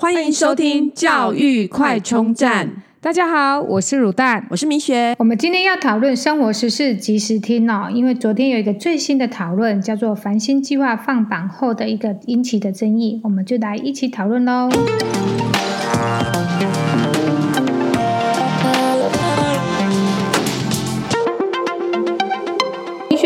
[0.00, 2.84] 欢迎收听教育快充站。
[3.00, 5.16] 大家好，我是乳蛋，我是米雪。
[5.18, 14.70] 我们今天要讨论生活时事即时听哦，因为昨天有一个最新的讨论，叫做“繁星计划”放榜后的一个引起的争议，我们就来一起讨论喽。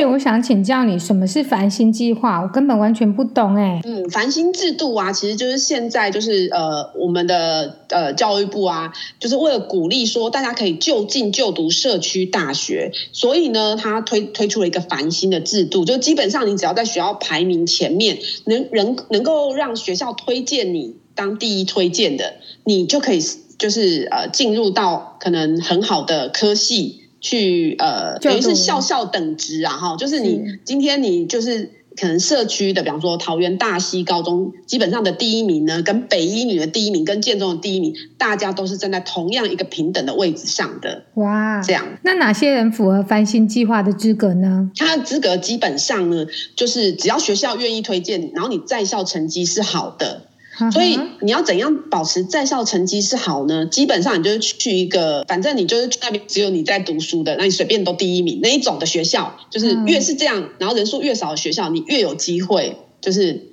[0.05, 2.41] 我想请教你，什么是繁星计划？
[2.41, 3.80] 我根本完全不懂哎。
[3.85, 22.34] 嗯，繁星制度啊，其实就是现在就是呃，我们的呃教育部啊，就是为了鼓励说大家可以就近就读社区大学，所以呢，他推推出了一个繁星的制度，就基本上你只要在学校排名前面，能能能够让学校推荐你当第一推荐的，
[22.64, 23.21] 你就可以
[23.59, 27.01] 就是呃进入到可能很好的科系。
[27.22, 41.05] 去呃，等于是校校等值啊，哈，就是你今天你就是可能社区的，比方说桃园大溪高中，基本上的第一名呢，跟北一女的第一名，跟建中的第一名，大家都是站在同样一个平等的位置上的。
[41.15, 44.70] 哇，这样，那哪些人符合翻新计划的资格呢？
[44.75, 50.23] 他的资格基本上呢，就是只要学校愿意推荐，然后你在校成绩是好的。
[50.71, 53.67] 所以你要怎样保持在校成绩是好呢？
[53.67, 63.49] 基本上你就是去一个，反正你就是去那边只有你在读书的，那你随便都第一名那一种的学校，就是越是这样，然后人数越少的学校，你越有机会就是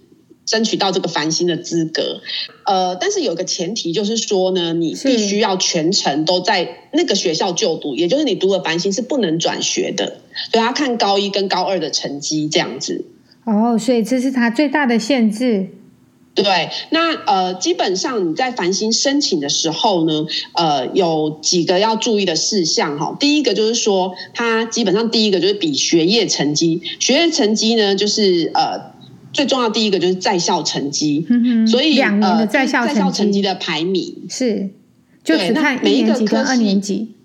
[0.46, 2.22] 争取到这个繁星的资格。
[2.66, 10.18] 呃，但是有个前提就是说呢，你必须要全程都在那个学校就读，也就是你读了繁星是不能转学的，
[10.52, 13.06] 所以要看高一跟高二的成绩这样子。
[13.46, 15.70] 哦，所以这是他最大的限制。
[16.35, 23.17] 对，那呃，基本上你在繁星申请的时候呢，呃，有几个要注意的事项哈。
[23.19, 28.94] 第一个就是说，它基本上第一个就是比学业成绩，学业成绩呢，就是呃，
[29.33, 31.25] 最重要第一个就是在校成绩。
[31.30, 34.69] 嗯哼，所以两年的在校在校成绩的排名是，
[35.23, 37.16] 就只看每一个科二年级。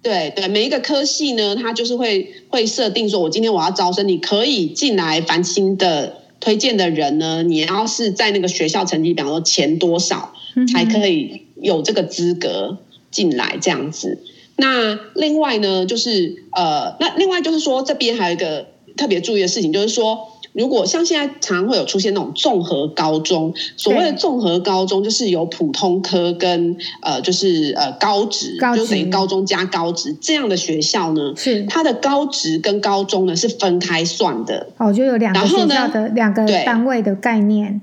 [0.00, 6.21] 对对，每一个科系呢，它就是会会设定说，我今天我要招生，你可以进来繁星的。
[6.42, 10.34] 推荐的人呢，你要是在那个学校成绩，比方说前多少，
[10.72, 12.78] 才可以有这个资格
[13.10, 14.18] 进来这样子。
[14.56, 18.66] 那另外呢，就是呃，那另外就是说，这边还有一个
[18.96, 20.31] 特别注意的事情，就是说。
[20.52, 34.68] 如果像现在常常会有出现那种综合高中，所谓的综合高中就是有普通科跟呃就是呃高职，高职就等于高中加高职这样的学校呢，是它的高职跟高中呢是分开算的。
[34.76, 37.80] 哦，就有两个学校的两个单位的概念。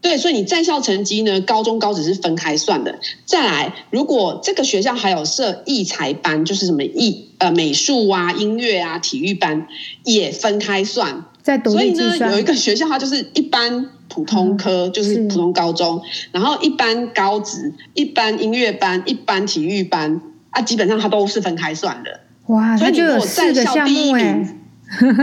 [0.00, 2.98] 对，所以你在校成绩呢，高中高职是分开算的。
[3.26, 9.66] 再来，如果这个学校还有设艺才班，就是什么艺呃美术啊、音乐啊、体育班
[10.04, 11.24] 也分开算。
[11.64, 16.00] 所以呢，有一个学校，它就是一般普通科，嗯、就是普通高中，
[16.32, 22.20] 然后一般高职、一般音乐班、一般体育班啊，基本上它都是分开算的。
[22.46, 24.54] 哇，它就有四个项目哎，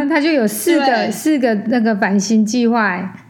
[0.09, 3.26] 它就有四个四个那个繁星计划。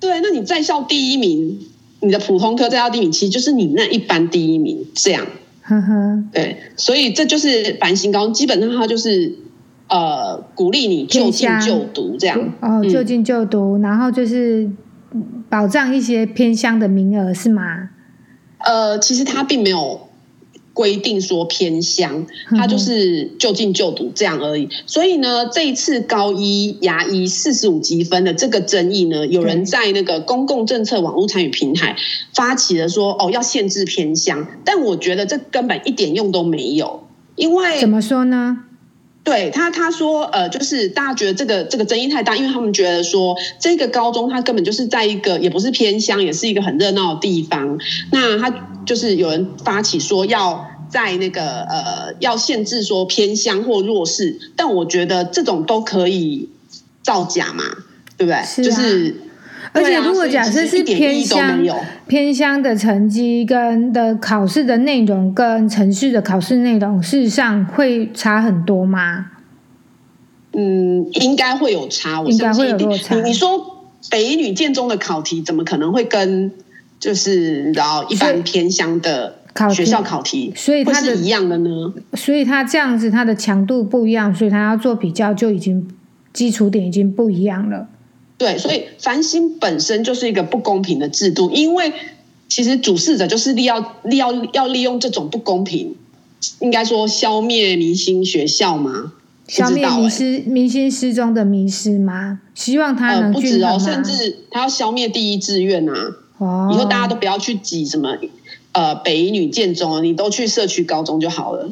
[0.00, 1.60] 对，那你在校第一名，
[2.00, 5.26] 你的普通科在校第一名，其实就是你那一班第一名这样。
[5.62, 9.36] 呵呵，对，所以这就是繁星高中，基本上它就是。
[9.92, 14.70] 呃，鼓励你就近就读这样哦，就近就读，嗯，然后就是
[15.48, 17.90] 保障一些偏乡的名额是吗？
[18.58, 20.08] 呃，其实它并没有
[20.80, 22.26] 规定说偏乡，
[22.56, 24.66] 他就是就近就读这样而已。
[24.86, 31.96] 所以呢，这一次高一牙医四十五积分的这个争议呢，有人在那个公共政策网络参与平台
[32.32, 38.64] 发起了说，哦，要限制偏乡，但我觉得这根本一点用都没有，因为怎么说呢？
[39.22, 47.78] 对他，他说，呃，就是大家觉得这个这个争议太大，因为他们觉得说这个高中它根本就是在一个也不是偏乡，也是一个很热闹的地方。
[48.10, 48.50] 那他
[48.86, 56.50] 就是有人发起说要在那个呃要限制说偏乡或弱势，但我觉得这种都可以
[57.02, 57.64] 造假嘛，
[58.16, 58.42] 对不对？
[58.44, 59.16] 是啊、就是。
[59.72, 61.62] 而且，如果假设是偏乡，
[62.08, 69.26] 偏乡的成绩跟的考试的内容跟城市的考试内容，事实上会差很多吗？
[70.54, 72.20] 嗯，应该会有差。
[72.20, 73.14] 我相信应该会有落差。
[73.14, 76.50] 你你说北一女建中的考题怎么可能会跟
[76.98, 79.39] 就是你知道一般偏乡的
[79.72, 81.92] 学校考题，所以它是一样的呢？
[82.14, 85.88] 所以它这样子，它的强度不一样，所以它要做比较就已经
[86.32, 87.88] 基础点已经不一样了。
[88.38, 91.92] 对，所以繁星本身就是一个不公平的制度，因为
[92.48, 95.94] 其实主事者就是利要利要要利用这种不公平，
[96.60, 99.12] 应该说消灭明星学校吗？
[99.46, 102.40] 消灭迷失明星失踪的迷失吗？
[102.54, 105.92] 希望他能、呃、不止哦，甚至他要消灭第一志愿啊！
[106.38, 108.16] 哦，以后大家都不要去挤什么
[108.72, 111.70] 呃北一女建中，你都去社区高中就好了。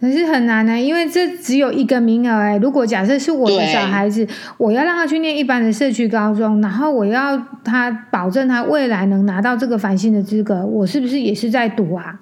[0.00, 2.58] 可是很难呢、欸，因为这只有一个名额哎、欸。
[2.58, 4.26] 如果假设是我的小孩子，
[4.56, 12.20] 我要让他去念一般的社区高中，然后我要他保证他未来能拿到这个繁星的资格，我是不是也是在赌啊？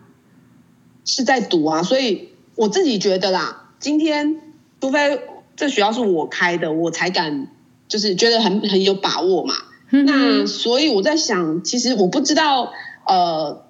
[1.04, 1.82] 是在赌啊！
[1.82, 4.40] 所以我自己觉得啦，今天
[4.80, 5.20] 除非
[5.54, 7.46] 这学校是我开的，我才敢
[7.86, 9.54] 就是觉得很很有把握嘛。
[9.90, 12.72] 嗯、那所以我在想，其实我不知道
[13.06, 13.65] 呃，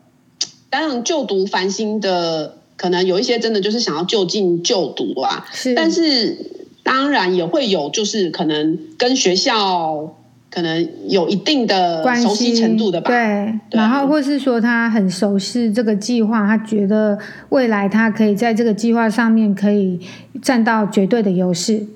[0.70, 2.56] 当然就读繁星的。
[2.78, 6.36] 可能有一些真的就是想要就近就读啊，是，但是
[6.82, 10.14] 当然也会有，就是可能跟学校
[10.50, 19.98] 可能有一定的熟悉程度的吧，对，对，然后或是说他很熟悉这个计划，他觉得未来他可以在这个计划上面可以
[20.42, 21.86] 占到绝对的优势。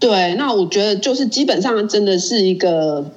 [0.00, 3.12] 对，那我觉得就是基本上真的是一个。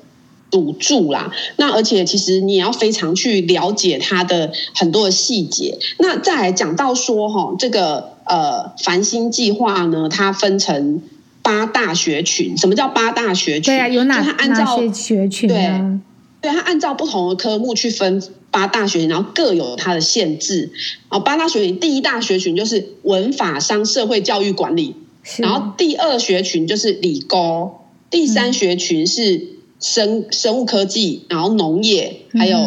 [0.53, 5.79] 赌注啦，那而且其实你也要非常去了解它的很多的细节。
[5.97, 11.01] 那再来讲到说哈，这个呃繁星计划呢，它分成
[11.41, 12.55] 八大学群。
[12.55, 13.63] 什么叫八大学群？
[13.63, 15.99] 对啊，有哪它按照学群呢？
[16.39, 18.21] 对，对，它按照不同的科目去分
[18.51, 20.71] 八大学群，然后各有它的限制。
[21.09, 24.95] 哦，八大学群第一大学群就是文法商社会教育管理，
[25.37, 27.71] 然后第二学群就是理工，
[28.11, 29.52] 第三学群是。
[29.83, 32.57] 嗯生生物科技，然后农业，还有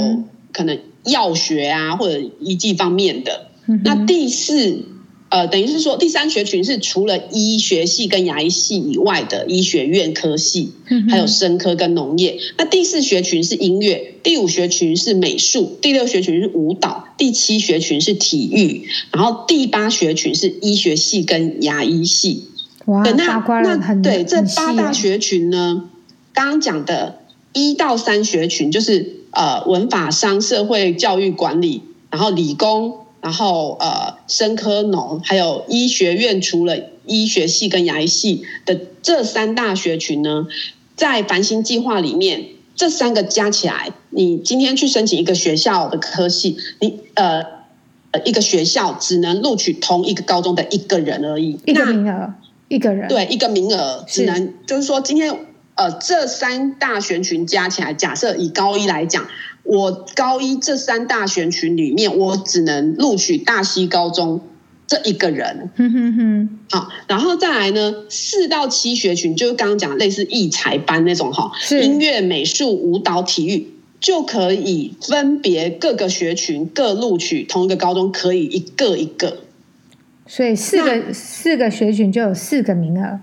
[0.52, 3.48] 可能药学啊，或者医技方面的。
[3.66, 4.84] 嗯、那第四，
[5.30, 12.36] 呃，等于是说第三学群是除了医学系跟牙医系以外的医学院科系，嗯、还有生科跟农业。
[12.58, 22.44] 那第四学群是音乐，第五学群是美术，第六学群是舞蹈，第七学群是体育，然后第八学群是医学系跟牙医系。
[22.84, 25.88] 哇，那那对这八大学群呢？
[26.36, 27.20] 刚刚讲的
[27.54, 31.80] 一到三学群就是呃文法商社会教育管理，
[32.10, 40.46] 然后理工，然后呃生科农，还有医学院除了医学系跟牙医系的这三大学群呢，
[40.94, 47.42] 在繁星计划里面，这三个加起来，你今天去申请一个学校的科系，你呃
[48.10, 52.34] 呃一个学校只能录取同一个高中的一个人而已，一个名额，
[52.68, 55.45] 一个人，对，一个名额只能就是说今天。
[55.76, 59.26] 呃，这三大学群加起来，假设以高一来讲，
[59.62, 64.40] 我高一这三大学群里面，我只能录取大溪高中
[64.86, 65.70] 这一个人。
[65.76, 66.58] 哼哼哼。
[66.70, 79.40] 好，然后再来呢，四到七学群就是刚刚讲类似艺才班那种哈，音乐、美术、舞蹈、体育就可以分别各个学群各录取同一个高中，可以一个一个。
[80.26, 83.20] 所以四个四个学群就有四个名额。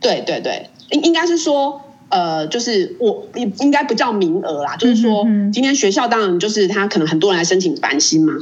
[0.00, 0.68] 对对对。
[0.90, 8.32] 应应该是说，呃，就是我应应该不叫名额啦，就是说，今天学校当然就是他可能很多人来申请繁星嘛，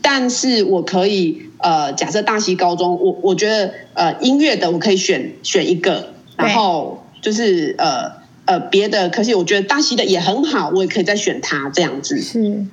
[0.00, 8.12] 但是我可以呃，假设大溪高中，我我觉得呃音乐的我可以选选一个，然后就是呃
[8.44, 12.20] 呃别的，可是我觉得大溪的也很好，我也可以再选它这样子。
[12.20, 12.64] 是，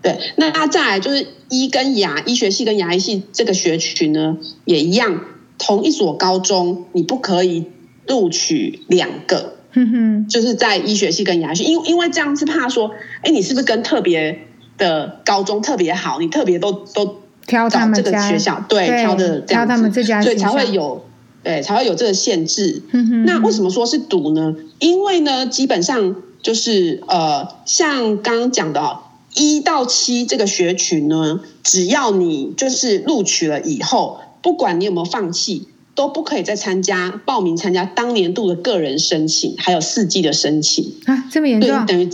[0.00, 5.20] 对，那那再来就是医跟牙医学系跟牙医系这个学群呢，也一样，
[5.58, 7.66] 同一所高中你不可以。
[8.08, 12.90] 录取两个，嗯哼，就是在医学系跟牙学系，因为因为这样是怕说，
[13.22, 14.46] 哎，你是不是跟特别
[14.76, 21.04] 的高中特别好，你特别都都挑他们这个学校，对，挑的这样挑他们这家，所以才会有，
[21.42, 22.82] 对，才会有这个限制。
[23.24, 24.56] 那为什么说是赌呢？
[24.78, 28.98] 因为呢，基本上就是呃，像刚刚讲的
[29.34, 35.68] 一到七这个学群呢，只要你就是录取了以后，不管你有没有放弃。
[35.98, 41.86] 都不可以再参加报名参加当年度的个人申请，还有四季的申请啊，这么严重？
[41.86, 42.08] 等于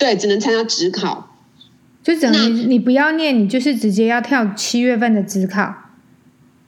[0.00, 1.30] 对，只能参加职考，
[2.02, 5.72] 就等于你不要念，你就是直接要跳七月份的职考。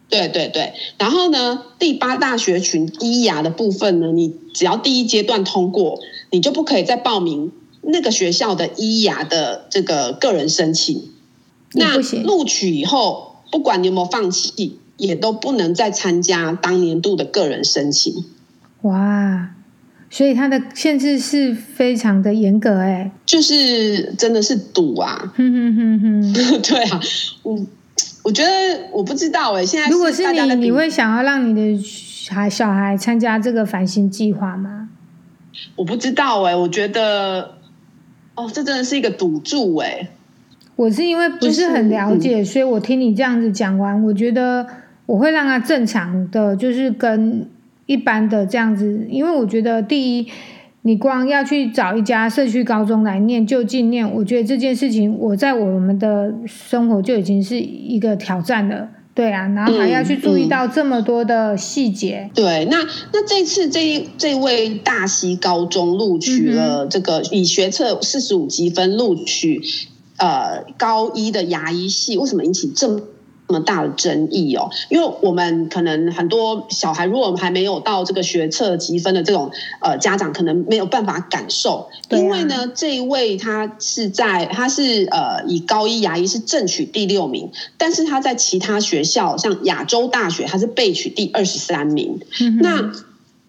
[0.09, 5.99] 对对对，然后呢，第八大学群医牙的部分呢，你只要第一阶段通过，
[6.31, 7.51] 你就不可以再报名
[7.81, 11.11] 那个学校的医牙的这个个人申请。
[11.73, 14.79] 那录取以后，不管你有没有放弃。
[15.03, 18.25] 也都不能再参加当年度的个人申请。
[18.83, 19.51] 哇，
[20.09, 25.33] 所以它的限制是非常的严格哎，就是真的是赌啊！
[25.37, 26.33] 哼哼哼哼，
[26.63, 27.01] 对啊，
[27.43, 27.59] 我
[28.23, 28.51] 我觉得
[28.93, 31.85] 我不知道哎，现在如果是你，你会想要让你的
[32.31, 34.89] 孩小孩参加这个繁星计划吗？
[35.75, 37.57] 我不知道哎，我觉得
[38.37, 40.11] 哦，这真的是一个赌注哎。
[40.75, 44.67] 我是因为不是很了解，就是嗯、所以我听你这样子讲完，我觉得。
[45.07, 47.49] 我会让他正常的，就是跟
[47.87, 50.27] 一般的这样子，因为我觉得第一，
[50.83, 58.89] 你光要去找一家社区高中来念就近念，我觉得这件事情我在我们的生活就已经是一个挑战了。
[59.15, 62.21] 对啊，然后还要去注意到这么多的细节。
[62.23, 62.79] 嗯嗯、对，那
[63.13, 69.61] 那这次这这位大溪高中录取了这个以学测四十五积分录取
[70.17, 73.03] 呃高一的牙医系，为什么引起这
[73.53, 73.53] 么？
[73.53, 79.51] 这么大的争议哦，因为我们可能很多小孩，如果还没有到这个学测积分的这种
[79.83, 81.91] 呃家长，可能没有办法感受。
[82.09, 92.19] 因为呢，这一位他是在他是呃以高一牙医是正取第六名，但是他在其他学校像亚洲大学，他是被取第二十三名。
[92.41, 92.91] 嗯、那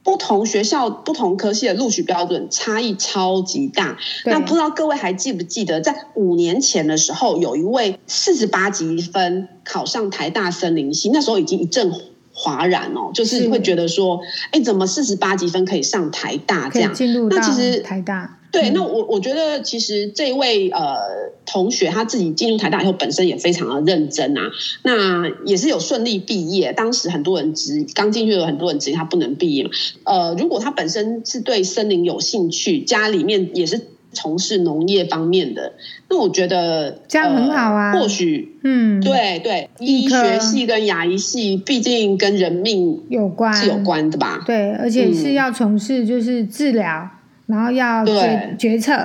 [0.04, 3.98] 不同学校不同科系的录取标准差异超级大。
[4.26, 11.92] 那不知道各位还记不记得，在五年前的时候，有一位四十八级分考上台大森林系，那时候已经一阵
[12.34, 14.20] 哗然哦，就是会觉得说，
[14.52, 16.92] 哎，怎么四十八级分可以上台大这样？
[17.30, 18.40] 那其实台大。
[18.52, 24.42] 对，那我我觉得其实这位呃同学他自己进入台大以后，本身也非常的认真啊，
[24.84, 26.74] 那也是有顺利毕业。
[26.74, 29.70] 当时很多人质刚进去有很多人质疑他不能毕业嘛。
[30.06, 35.74] 呃，如果他本身是对森林有兴趣，家里面也是从事农业方面的，
[36.10, 37.92] 那我觉得这样很好啊。
[37.92, 44.44] 呃、或许，嗯，对对，医学系跟牙医系毕竟跟人命有关是有关的吧？
[44.46, 47.10] 对，而且是要从事就是治疗。
[47.46, 48.98] 然后要决决策，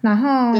[0.00, 0.52] 然后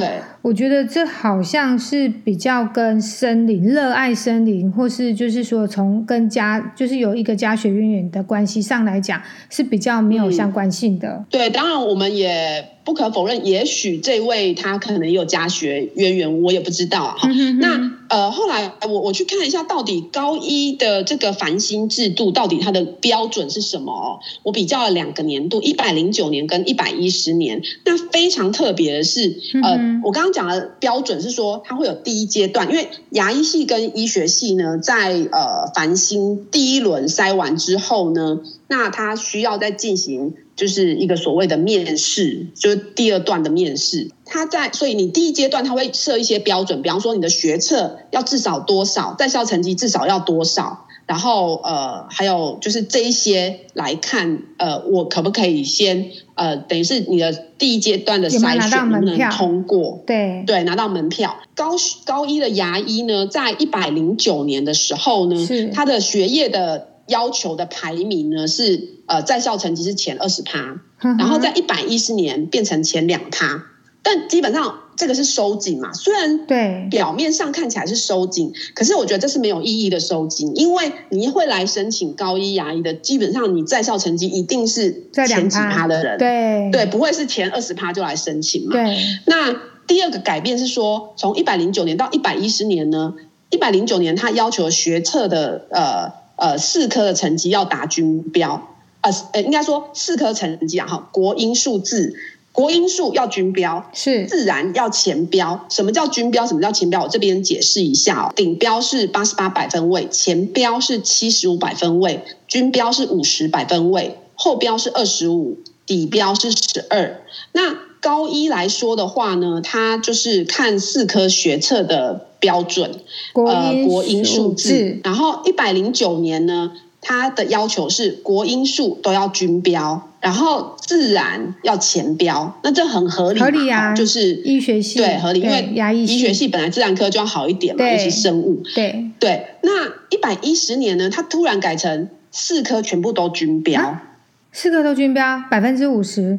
[0.43, 11.09] 我觉得这好像是比较跟森林、热爱森林，或是就是说从跟家就是有一个家学渊源的关系上来讲，是比较没有相关性的。
[11.09, 12.65] 嗯、对，当然我们也。
[12.85, 17.29] 不可否认，也许这位他可能有家学渊源，我也不知道哈。
[17.59, 24.19] 那呃，后来我我去看一下，到底高一的这个繁星制度到底它的标准是什么？
[24.43, 27.63] 我比较了两个年度，一百零九年跟一百一十年。
[27.85, 40.33] 那非常特别的是，呃，我刚刚讲的标准是说，它会有第一阶段，因为牙医系跟医学系呢，在呃繁星第一轮筛完之后呢，那他需要再进行。
[40.57, 44.11] 就是一个所谓的面试，就是第二段的面试。
[44.27, 60.05] 他在，所以你第一阶段他会设一些标准，比方说你的学测要至少多少，在校成绩至少要多少，然后呃，还有就是这一些来看，呃，我可不可以先呃，等于是你的第一阶段的筛选能不能通过？
[60.07, 61.39] 对对，拿到门票。
[61.55, 61.71] 高
[62.05, 66.90] 高一的牙医呢，在一百零九年的时候呢，他的学业的。
[67.11, 70.81] 要求的排名呢是呃在校成绩是前二十趴，
[71.19, 73.65] 然后在一百一十年变成前两趴，
[74.03, 76.89] 但基本上这个是收紧嘛，虽然对。
[76.91, 86.71] 表面上看起来是收紧，可是我觉得这是没有意义的收紧，因为你会来申请高一牙医的，基本上你在校成绩一定是前几趴的人，对。
[86.71, 88.73] 对，不会是前二十趴就来申请嘛。
[88.73, 89.55] 对，那
[89.87, 93.15] 第二个改变是说，从一百零九年到一百一十年呢，
[93.51, 96.21] 一百零九年他要求学测的呃。
[96.41, 102.17] 呃，四科的成绩要达均标，呃，呃，应该说四科成绩啊，哈，国英数字，
[102.51, 105.67] 国英数要均标，是自然要前标。
[105.69, 106.47] 什么叫均标？
[106.47, 107.03] 什么叫前标？
[107.03, 108.33] 我这边解释一下哦。
[108.35, 117.21] 顶标是八十八百分位，前标是七十五百分位，均标是五十百分位，后标是二十五，底标是十二。
[117.53, 122.30] 那高一来说的话呢，它就是看四科学测的。
[122.41, 122.91] 标准，
[123.35, 139.11] 呃，国英数字，然后一百零九年呢，它的要求是国英数都要均标，然后自然要前标，那这很合理，合理啊，就是医学系对合理，因为牙医医学系本来自然科就要好一点嘛，尤其生物，对。
[139.21, 139.47] 对。
[139.63, 144.03] 那一百一十年呢，它突然改成四科全部都均标，啊、
[144.51, 146.39] 四科都均标，百分之五十，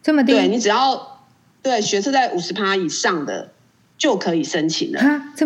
[0.00, 0.32] 这么低？
[0.32, 1.18] 对，你只要
[1.62, 3.50] 对学测在五十趴以上的。
[4.00, 5.00] 就可以申请了，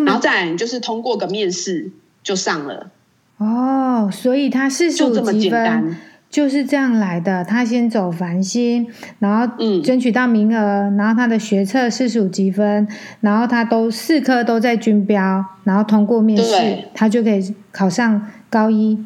[0.05, 1.91] 然后再来就是通过个面试
[2.23, 2.89] 就上了。
[3.37, 5.97] 哦，所以他四十五级分
[6.29, 7.43] 就是这样来的。
[7.43, 8.87] 他先走繁星，
[9.19, 12.87] 然后争取到名额，嗯、然后他的学测四十五积分，
[13.19, 18.97] 然后他都四科都在均标，然后通过面试，他就可以考上高一。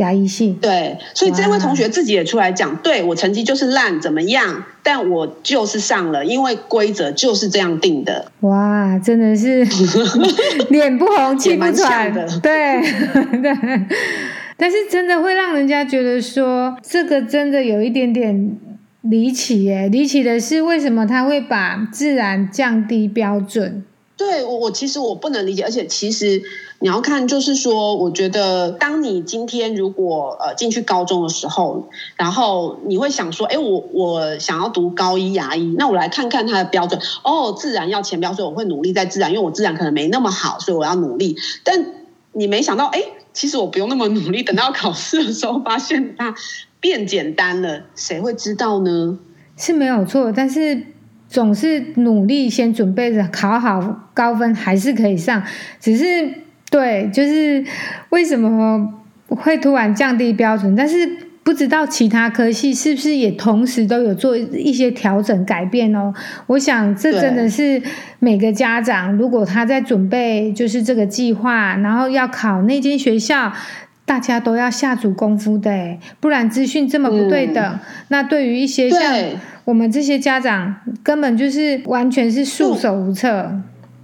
[0.00, 4.64] 牙医系对，所以这位同学自己也出来讲，对，我成绩就是烂，怎么样？
[4.82, 8.32] 但我就是上了，因为规则就是这样定的。
[8.40, 9.62] 哇，真的是
[10.70, 12.80] 脸不红气不喘的，对
[13.42, 13.52] 对。
[14.56, 18.58] 但是真的会让人家觉得说，这个真的有一点点
[19.02, 19.88] 离奇耶。
[19.90, 23.84] 离奇的是，为什么他会把自然降低标准？
[24.18, 26.42] 对我，我其实我不能理解，而且其实
[26.82, 36.98] 你要看，就是说，我觉得当你今天如果呃进去高中的时候，然后你会想说，哎，我我想要读高一牙医，那我来看看它的标准。
[37.22, 41.36] 哦，自然要前标，所以我会努力在自然，因为我自然可能没那么好，所以我要努力。
[41.62, 41.84] 但
[42.32, 43.02] 你没想到，哎，
[43.34, 46.34] 其实我不用那么努力，等到考试的时候发现它
[46.80, 49.18] 变简单了，谁会知道呢？
[49.56, 50.86] 是没有错，但是。
[51.28, 55.40] 总是努力先准备着考好高分，还是可以上。
[55.78, 56.34] 只是
[56.70, 57.62] 对，就是
[58.10, 58.94] 为什么
[59.26, 60.74] 会突然降低标准？
[60.74, 60.96] 但是
[61.42, 66.14] 不知道其他科系是不是也同时都有做一些调整改变哦？
[66.46, 67.82] 我想这真的是
[68.20, 73.52] 每个家长，如果他在准备就是这个计划，然后要考那间学校，
[74.04, 79.00] 大家都要下足功夫的，不然资讯这么不对等，嗯、那对于一些像。
[79.66, 80.74] 我们这些家长
[81.04, 83.52] 根本就是完全是束手无策，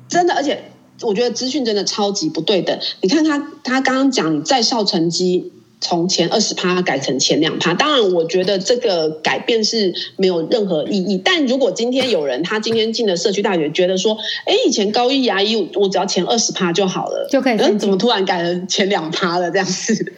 [0.07, 0.61] 真的，而且
[1.03, 2.79] 我觉得资讯真的超级不对等。
[3.01, 5.53] 你看他，他刚刚讲在校成绩。
[5.79, 11.21] 从前二十趴改成前两趴，当然我觉得这个改变是没有任何意义。
[11.23, 20.13] 但如果今天有人他今天进了社区大学，觉得说，哎，以前高一牙医我只要前二十趴就好了，就可以，怎么突然改成前两趴了这样子？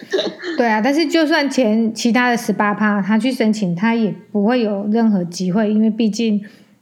[0.57, 6.41] 对啊，但是就算前其他的十八趴，他去申请，他也不会有任何机会，因为毕竟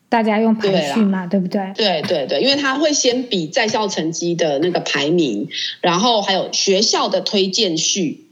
[0.08, 1.72] 大家用排序嘛，对，对不对？
[1.74, 5.48] 对对对，因为他会先比在校成绩的那个排名，
[5.80, 8.22] 然后还有学校的推荐序。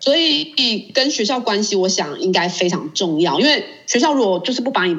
[0.00, 0.52] 所以
[0.92, 3.40] 跟学校关系，我想应该非常重要。
[3.40, 4.96] 因为学校如果就是不把你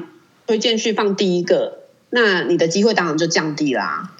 [0.47, 4.11] 推荐序放第一个，那你的机会当然就降低啦。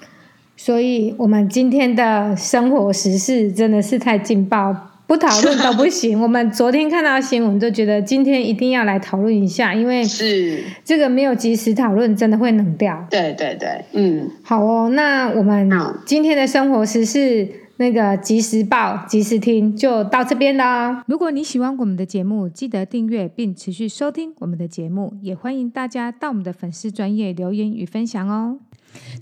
[0.56, 6.20] 所以我们今天的生活时事真的是太劲爆，不讨论都 不行。
[6.20, 13.06] 我们昨天看到新闻，就觉得今天一定要来讨论一下，因为是这个没有及时讨论，真的会冷掉。
[13.10, 14.90] 对对对，嗯，好哦。
[14.90, 15.70] 那我们
[16.04, 17.48] 今天的生活时事。
[17.78, 21.04] 那个及时报、及时听就到这边啦。
[21.06, 28.56] 如果你喜欢我们的节目，记得订阅并持续收听我们的节目，也欢迎大家到我们的粉丝专业留言与分享哦。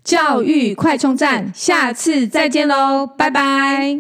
[0.05, 3.99] 教育快充站，下次再见喽，拜拜。